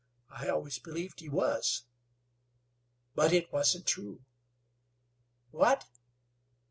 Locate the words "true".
3.85-4.25